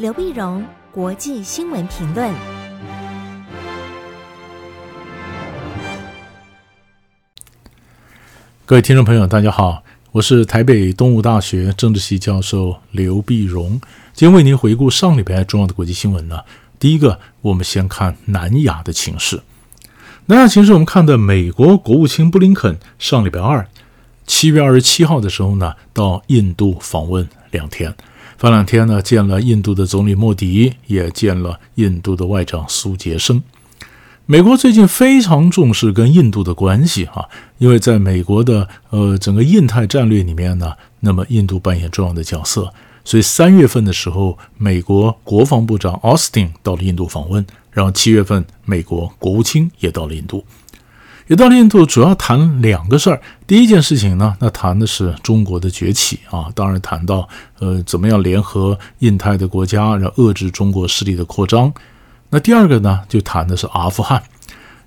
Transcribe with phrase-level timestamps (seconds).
[0.00, 2.32] 刘碧荣，国际新闻评论。
[8.64, 9.82] 各位听众朋友，大家好，
[10.12, 13.78] 我是台北东吴大学政治系教授刘碧荣，
[14.14, 16.44] 今天为您回顾上礼拜重要的国际新闻呢。
[16.78, 19.42] 第一个，我们先看南亚的情势。
[20.24, 23.68] 南亚情势，我们看的美国国务卿布林肯上礼拜二，
[24.26, 27.94] 七月二十七号的时候呢，到印度访问两天，
[28.40, 33.42] 访两天呢，见了印度的总理莫迪，也见了印度的外长苏杰生。
[34.24, 42.72] 美国最近非常重视跟印度的关系哈，因为在美国的呃整个印太战略里面呢，那么印度扮演重要的角色，
[43.04, 50.42] 所以三月份的时候，美国国防部长奥斯汀到了印度访问，然后七月份美国国务卿也到了印度，
[51.30, 53.22] 也到印度，主要谈两个事儿。
[53.46, 57.28] 第一件事情呢，那谈的是中国的崛起啊，当然谈到
[57.60, 61.72] 呃怎么样联合印太的国家，然后遏制中国势力的扩张。
[62.30, 64.20] 那第二个呢，就谈的是阿富汗，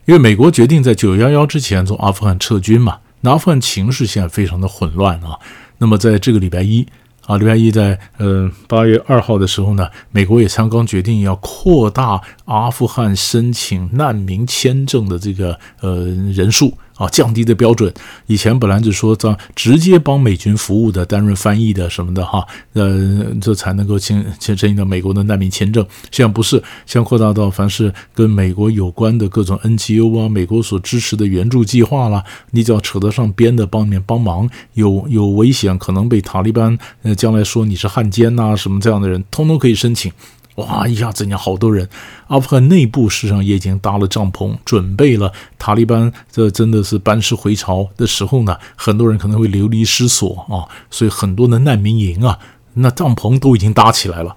[0.03, 5.39] 因为美国决定在九幺幺之前从阿富汗撤军嘛，那阿富汗情势现在非常的混乱啊。
[5.77, 6.85] 那么在这个礼拜一
[7.25, 16.77] 啊，礼拜一在呃八月二号的时候呢，美国也刚刚决定要扩大阿富汗申请难民签证的这个呃人数。
[16.95, 17.91] 啊，降低的标准，
[18.27, 25.85] 以前本来就说这直接帮美军服务的、担任翻译的什么的哈，呃，这才能够签签申请到美国的难民签证。
[26.11, 40.11] 现在不是，现在扩大到凡是跟美国有关的各种 NGO 啊，美国所支持的援助计划啦，你只要扯得上边的，帮你们帮忙，有有危险可能被塔利班呃将来说你是汉奸呐、什么这样的人，通通可以申请。
[40.55, 41.89] 哇，一下子讲好多人，
[42.27, 52.37] 阿富汗内部事实上也已经搭了帐篷，准备了塔利班这真的是班师回朝的时候呢，很多人可能会流离失所啊，所以很多的难民营啊，
[52.75, 54.35] 那帐篷都已经搭起来了，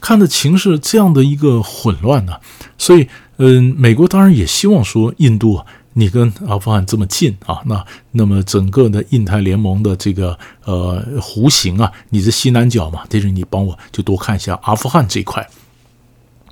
[0.00, 2.34] 看的情势这样的一个混乱呢，
[2.78, 3.08] 所以
[3.38, 5.60] 嗯，美国当然也希望说印度。
[5.98, 7.82] 你跟阿富汗这么近啊，那
[8.12, 15.48] 那么整个的印太联盟的这个呃弧形啊，你是西南角嘛，这是你帮我就多看一下阿富汗这一块。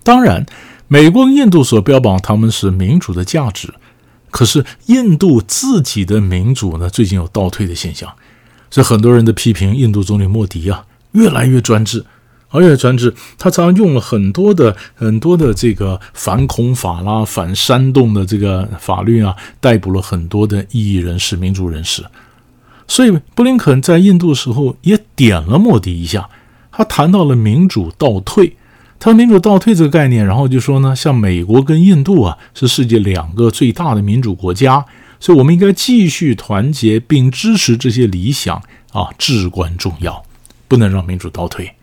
[0.05, 0.47] 当然，
[0.87, 3.75] 美国印度所标榜他们是民主的价值，
[4.31, 8.09] 可是印度自己的民主呢，最近有倒退的现象，
[8.71, 12.05] 所以很多人的批评印度总理莫迪啊，越来越专制。
[12.51, 22.05] 而且专制，他常常用了很多的很多的这个反恐法啦、反煽动的这个法律啊，逮捕了很多的异议人士、民主人士。
[22.87, 26.29] 所以，布林肯在印度的时候也点了莫迪一下，
[26.71, 28.57] 他谈到了民主倒退。
[29.05, 34.87] 他民主倒退这个概念，然后就说呢，像美国跟印度啊，是世界两个最大的民主国家，
[35.21, 38.57] 所以我们应该继续团结并支持这些理想
[38.93, 40.25] 啊，至关重要，
[40.69, 41.75] 不能让民主倒退。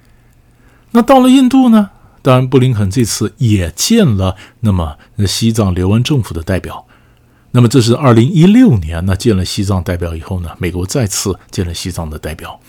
[0.93, 1.91] 那到了印度呢？
[2.23, 6.87] 当然，布林肯这次也见了那么西藏留温政府的代表。
[7.51, 12.59] 那么这是二零一六年呢，见了西藏代表以后呢，美国再次见了西藏的代表。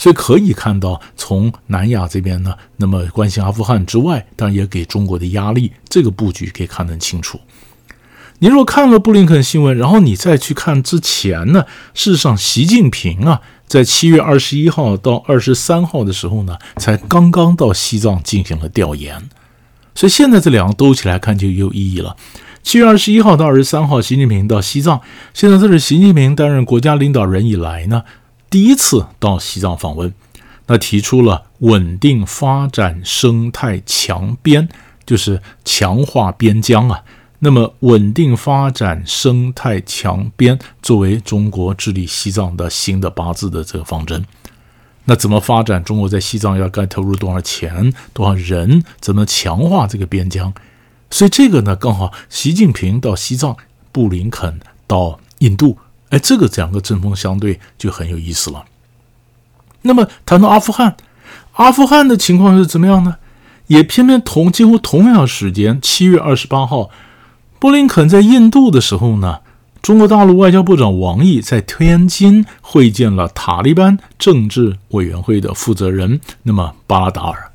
[0.00, 5.70] 所以可以看到，从南亚这边呢，那么关心阿富汗之外，当然也给中国的压力。
[5.90, 7.38] 这个布局可以看得很清楚。
[8.38, 13.42] 你如果看了布林肯新闻，然后你再去看之前呢，事实上习近平啊。
[13.66, 19.28] 在七月二十一号到二十三号的时候呢，才刚刚到西藏进行了调研，
[19.94, 22.16] 所以现在这两个兜起来看就有意义了。
[22.62, 25.00] 七月二十一号到二十三号，习近平到西藏，
[25.34, 28.02] 现在这是习近平担任国家领导人以来呢
[28.50, 30.12] 第一次到西藏访问，
[30.66, 34.68] 那提出了稳定发展生态强边，
[35.06, 37.04] 就是强化边疆啊。
[37.42, 44.26] 那么，稳定发展生态强边作为中国治理西藏的新的八字的这个方针，
[45.04, 45.82] 那怎么发展？
[45.82, 48.82] 中国在西藏要该投入多少钱、多少人？
[49.00, 50.52] 怎么强化这个边疆？
[51.10, 53.56] 所以这个呢，刚好习近平到西藏，
[53.90, 55.78] 布林肯到印度，
[56.10, 58.64] 哎，这个两个针锋相对就很有意思了。
[59.82, 60.96] 那么谈到阿富汗，
[61.54, 63.16] 阿富汗的情况是怎么样呢？
[63.68, 66.90] 也偏偏同几乎同样时间，七月二十八号。
[67.60, 69.40] 布林肯在印度的时候呢，
[69.80, 77.49] 中国大陆外交部长王毅在天津会见了塔利班政治委员会的负责人，那么巴拉达尔。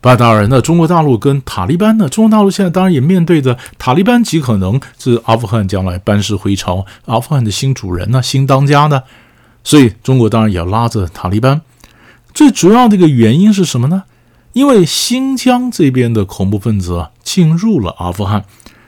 [0.00, 2.08] 巴达尔，那中国大陆跟塔利班呢？
[2.08, 9.02] 中国大陆现在当然也面对着塔利班极可能是阿富汗将来班师回朝，阿富汗的新主人呢，新当家的，
[9.64, 11.60] 所以中国当然也要拉着塔利班。
[12.32, 14.04] 最主要的一个原因是什么呢？
[14.52, 18.44] 因为新疆这边的恐怖分子啊进入了阿富汗。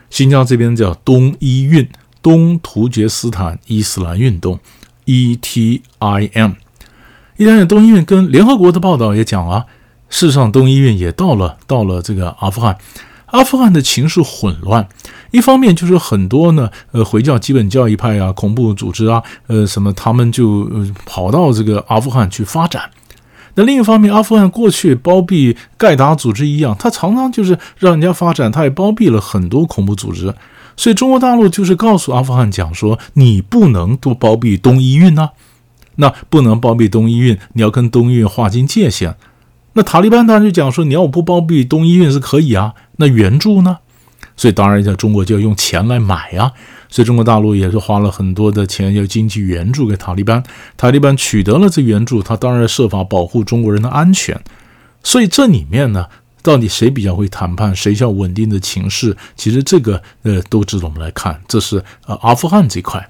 [0.09, 1.87] 新疆这边叫东伊运，
[2.21, 4.59] 东突厥斯坦伊斯兰运动
[5.05, 6.53] ，E T I M。
[7.37, 9.65] 一旦有东伊运跟联合国的报道也讲啊，
[10.11, 12.77] 事实上，东伊运也到了到了这个阿富汗。
[13.27, 14.85] 阿富汗的情势混乱，
[15.31, 20.69] 一方面就是很多呢，呃，回教基本教义派啊，恐怖组织啊，呃，什么他们就
[21.05, 22.89] 跑到这个阿富汗去发展。
[23.55, 30.35] 那另一方面，阿富汗过去包庇盖达组织一样，他常常就是让人家发展，他也包庇了很多恐怖组织。
[30.75, 35.29] 所以中国大陆就是告诉阿富汗讲说，你不能都包庇东伊运呐，
[35.95, 39.15] 那不能包庇东伊运，你要跟东伊运划清界限。
[39.73, 42.73] 那塔利班当然就讲说，你要我不包庇东伊运是可以啊。
[42.97, 43.77] 那援助呢？
[44.35, 46.51] 所以当然在中国就要用钱来买啊。
[46.89, 50.43] 所以中国大陆也是花了很多的钱要经济援助给塔利班。
[50.75, 54.37] 塔利班取得了这援助，他当然设法保护中国人的安全。
[55.03, 56.07] 所以这里面呢，
[56.43, 61.41] 到底谁比较会谈判，谁较稳定的情势，其实这个呃都值得我们来看。
[61.47, 63.09] 这是呃阿富汗这块。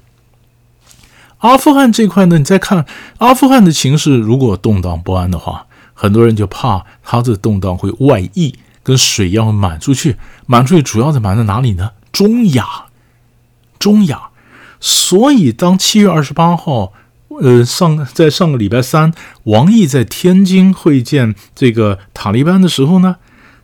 [1.39, 2.85] 阿富汗这块呢，你再看
[3.17, 5.65] 阿富汗的情势，如果动荡不安的话，
[6.01, 8.55] 很多人就怕他这动荡会外溢。
[8.83, 10.17] 跟水一样满出去，
[10.47, 11.91] 满出去主要是满在哪里呢？
[12.11, 12.65] 中亚，
[13.77, 14.29] 中亚。
[14.79, 16.91] 所以当七月二十八号，
[17.43, 19.13] 呃，上在上个礼拜三，
[19.43, 23.17] 王毅在天津会见这个塔利班的时候呢，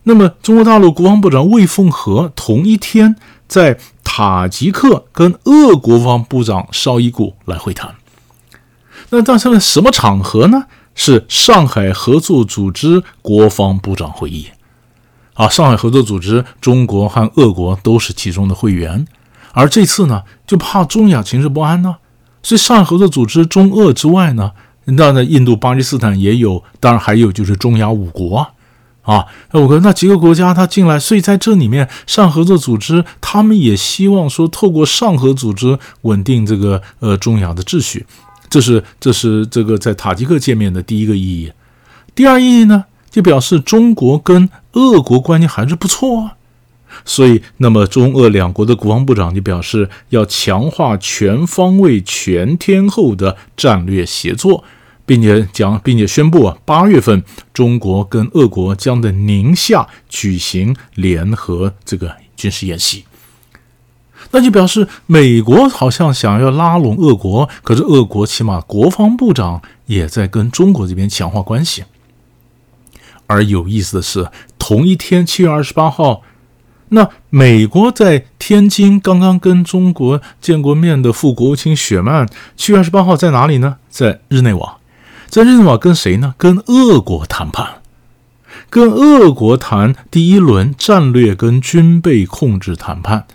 [0.04, 3.16] 那么中国大陆国防部长魏凤和同一天
[3.48, 7.96] 在塔吉克跟俄国防部长绍伊古来会谈。
[9.10, 10.66] 那当时什么场合呢？
[10.98, 14.48] 是上海合作组织国防部长会议。
[15.36, 19.06] 啊，上海合作组织，中国和俄国都是其中的会员，
[19.52, 21.98] 而这次呢，就怕中亚情势不安呢，
[22.42, 24.54] 所以上海合作组织中俄之外呢，
[24.86, 28.48] 那那印度、巴基斯坦也有，当然还有就是中亚五国
[29.04, 38.08] 啊，那五个那几个国家他进来，所以在这里面，上合作组织他们也希望说，透过上合组织稳定这个呃中亚的秩序，
[38.50, 41.52] 这是这是这个在塔吉克见面的第一个意义，
[42.16, 42.86] 第二意义呢？
[43.10, 46.36] 就表示中国跟俄国关系还是不错啊，
[47.04, 54.64] 所以那么中俄两国的国防部长就表示要强化全方位、全天候的战略协作，
[55.06, 57.24] 并且讲，并且宣布啊，八月份
[57.54, 63.06] 中国跟俄国将在宁夏举行联合这个军事演习，
[64.32, 71.84] 那就表示美国好像想要拉拢俄国，可是俄国起码国防部长也在跟中国这边强化关系。
[73.26, 76.22] 而有意思的是，同一天七月二十八号，
[76.90, 83.78] 那美国在天津刚刚跟中国见过面的副国务卿雪曼，七月二十八号在哪里呢？
[83.90, 84.78] 在日内瓦，
[85.28, 86.36] 在日内瓦跟谁呢？
[86.38, 87.82] 跟俄国谈判，
[88.70, 93.26] 跟俄国谈第一轮战略跟军备控制谈判。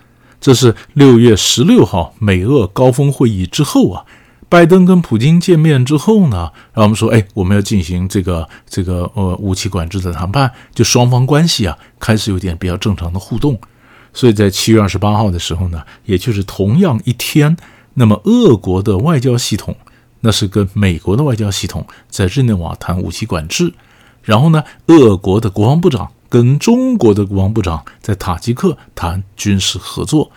[0.42, 4.04] 这是六月十六号美俄高峰会议之后啊。
[4.48, 13.58] 拜登跟普京见面之后呢，然后我们说，哎，我们要进行这个这个呃武器管制的谈判，就双方关系啊开始有点比较正常的互动。
[14.12, 17.56] 所以在七月二十八号的时候呢，也就是同样一天，
[17.94, 19.74] 那么俄国的外交系统
[20.20, 23.72] 那是跟美国的外交系统在日内瓦谈武器管制，
[24.22, 30.32] 然后呢，俄国的国防部长跟中国的国防部长在塔吉克谈军事合作。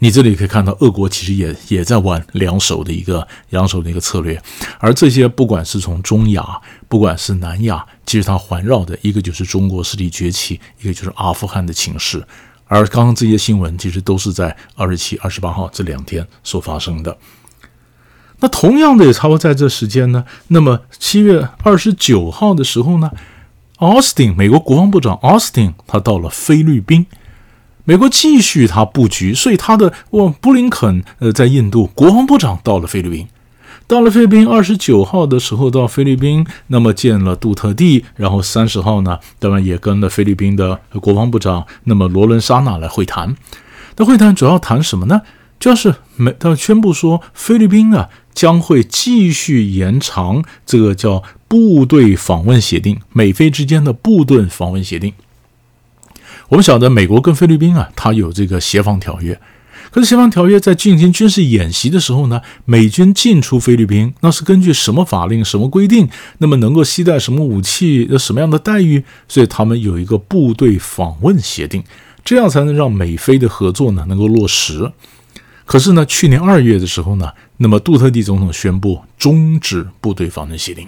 [0.00, 4.42] 你这里可以看到，俄国其实也也在玩两手的一个两手的一个策略，
[4.80, 12.26] 而这些不管是从中亚，不管是南亚，其实它环绕的一个就是中国势力崛起，一个就是阿富汗的情势。
[12.66, 17.16] 而刚刚这些新闻其实都是在二十七、二十八号这两天所发生的。
[18.40, 23.12] 那同样的也差不多在这时间呢，那么七月二十九号的时候呢，
[23.78, 27.06] 奥斯汀美国国防部长奥斯汀他到了菲律宾。
[27.84, 33.28] 美国继续他布局，所以他的我布林肯呃在印度，国防部长到了菲律宾，
[33.86, 43.36] 到了菲律宾二十九号的时候到菲律宾，那么见了杜特地，然后三十号呢，当然也跟了菲律宾的国防部长那么罗伦沙纳来会谈。
[43.96, 45.22] 那会谈主要谈什么呢？
[45.58, 55.14] 就是美他宣布说菲律宾啊将会继续延长这个叫部队访问协定，美菲之间的部队访问协定。
[56.50, 59.40] 我们晓得美国跟菲律宾啊，它有这个协防条约。
[59.90, 66.06] 可是协防条约在进行军事演习的时候呢，美军进出菲律宾，那是根据什么法令、什么规定？
[66.38, 69.02] 那么能够携带什么武器、有什么样的待遇？
[69.26, 71.82] 所以他们有一个部队访问协定，
[72.22, 74.92] 这样才能让美菲的合作呢能够落实。
[75.64, 80.86] 可是呢，去年二月的时候呢，那么杜特地总统宣布终止部队访问协定。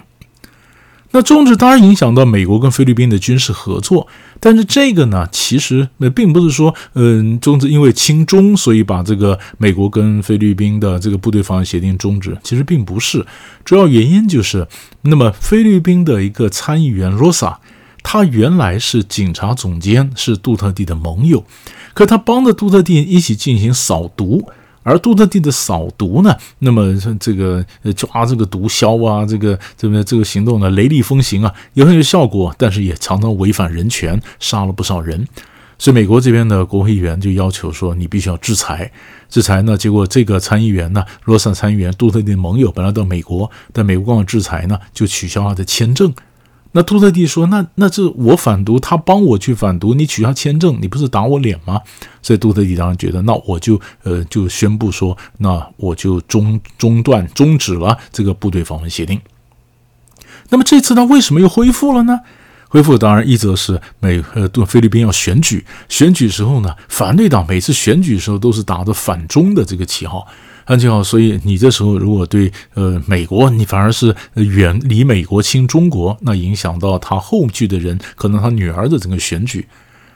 [1.13, 4.07] 那终止当然影响到美国跟菲律宾的军事合作，
[4.39, 13.25] 但是这个呢，其实那并不是说，嗯，终止因为亲中，所以把这个美国跟菲律宾的这个部队防卫协定终止，其实并不是，
[13.65, 14.65] 主要原因就是，
[15.01, 17.59] 那么菲律宾的一个参议员罗萨，
[18.01, 21.43] 他原来是警察总监，是杜特地的盟友，
[21.93, 24.49] 可他帮着杜特地一起进行扫毒。
[24.83, 27.63] 而杜特地的扫毒呢，那么这个
[27.95, 35.27] 抓这个毒枭啊，这个这个这个行动呢雷厉风行啊，也很有效果，但是也常常违反人权，杀了不少人。
[35.77, 38.91] 所以美国这边的国会议员就要求说，你必须要制裁，
[39.29, 39.75] 制裁呢。
[39.75, 46.13] 结果这个参议员呢，罗萨参议员杜特地的盟友本来到美国，但美国光要制裁呢，就取消他的签证。
[46.73, 51.81] 那杜特地说：“那那这我反毒，他帮我去反毒，你取消签证，你不是打我脸吗？”
[52.23, 59.19] 所以杜特地当然觉得，那我就呃就宣布说，那我就中中断终止了这个部队访问协定。
[60.49, 62.21] 那么这次他为什么又恢复了呢？
[62.69, 70.25] 恢复当然一则是美呃对菲律宾要选举，选举时候呢，反对党每次选举时候都是打着反中的这个旗号。
[70.67, 79.67] 那就好，所以你这时候如果对呃美国，你反而是远离美国亲中国，那影响到他后续的人，可能他女儿的整个选举。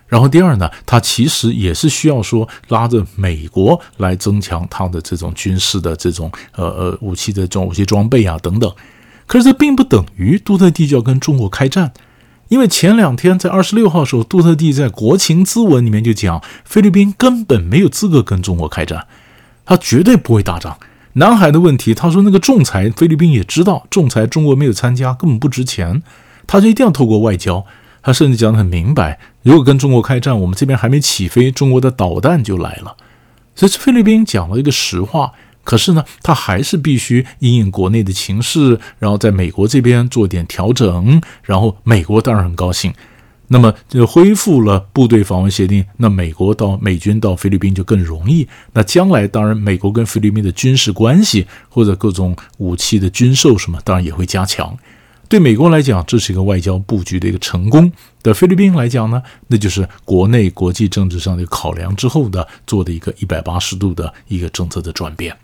[0.08, 8.72] 然后第二呢，他其实也是需要说拉着美国来增强他的这种军事的这种呃呃武器的这种武器装备啊等等。
[9.26, 11.92] 可是这并不等于杜特地就要跟中国开战，
[12.50, 19.08] 因为前两天在二十六号的时候，杜特地在国情咨文里面就讲，菲律宾根本没有资格跟中国开战。
[19.66, 20.78] 他绝对不会打仗。
[21.14, 26.04] 南海的问题，他说那个仲裁，菲律宾也知道，仲裁中国没有参加，根本不值钱。
[26.46, 27.66] 他就一定要透过外交。
[28.02, 32.96] 他甚至讲得很明白，如果跟中国开战，我们这边还没起飞，中国的导弹就来了。
[33.56, 35.32] 所以菲律宾讲了一个实话，
[35.64, 42.94] 可是呢，他还是必须因应国内的情势，然后在美国这边做点调整，然后美国当然很高兴。
[43.48, 48.48] 那么就恢复了部队访问协定，那美国到美军到菲律宾就更容易。
[48.74, 54.76] 那将来当然，美国跟菲律宾的军事关系或者各种武器的军售什么，当然也会加强。
[55.28, 57.90] 对美国来讲，这是一个外交布局的一个成功；
[58.22, 65.36] 对菲律宾来讲呢，那就是国内国际政治上的考量之后的做的一个一百八十度的一个政策的转变。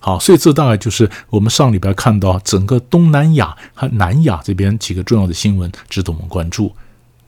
[0.00, 6.74] 好，所以这大概就是我们上礼拜看到整个东南亚和南亚这边几个重要的新闻，值得我们关注。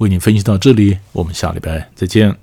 [0.03, 2.37] 为您分析到这里，我们下礼拜再见。